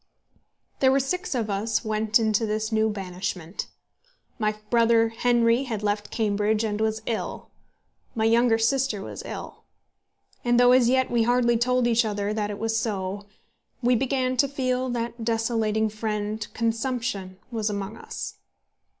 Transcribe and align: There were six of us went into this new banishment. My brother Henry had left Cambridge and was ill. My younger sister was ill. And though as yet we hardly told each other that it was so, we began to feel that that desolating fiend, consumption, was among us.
There 0.79 0.91
were 0.91 0.99
six 0.99 1.35
of 1.35 1.47
us 1.51 1.85
went 1.85 2.17
into 2.17 2.47
this 2.47 2.71
new 2.71 2.89
banishment. 2.89 3.67
My 4.39 4.53
brother 4.71 5.09
Henry 5.09 5.65
had 5.65 5.83
left 5.83 6.09
Cambridge 6.09 6.63
and 6.63 6.81
was 6.81 7.03
ill. 7.05 7.51
My 8.15 8.25
younger 8.25 8.57
sister 8.57 9.03
was 9.03 9.21
ill. 9.27 9.63
And 10.43 10.59
though 10.59 10.71
as 10.71 10.89
yet 10.89 11.11
we 11.11 11.21
hardly 11.21 11.55
told 11.55 11.85
each 11.85 12.03
other 12.03 12.33
that 12.33 12.49
it 12.49 12.57
was 12.57 12.75
so, 12.75 13.27
we 13.83 13.95
began 13.95 14.37
to 14.37 14.47
feel 14.47 14.89
that 14.89 15.13
that 15.19 15.23
desolating 15.25 15.87
fiend, 15.87 16.47
consumption, 16.55 17.37
was 17.51 17.69
among 17.69 17.95
us. 17.95 18.37